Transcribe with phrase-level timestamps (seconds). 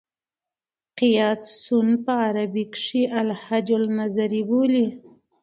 [0.97, 4.87] قیاسي سون په عربي کښي الهج النظري بولي.